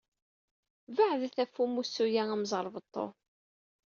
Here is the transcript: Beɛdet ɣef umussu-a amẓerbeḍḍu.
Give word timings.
Beɛdet 0.95 1.35
ɣef 1.39 1.53
umussu-a 1.63 2.23
amẓerbeḍḍu. 2.33 3.07